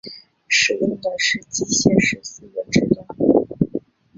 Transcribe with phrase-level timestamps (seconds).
[0.47, 3.05] 使用的是机械式四轮制动。